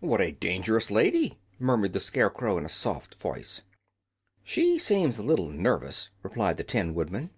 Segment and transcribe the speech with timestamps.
[0.00, 3.62] "What a dangerous lady!" murmured the Scarecrow, in a soft voice.
[4.42, 7.30] "She seems a little nervous," replied the Tin Woodman.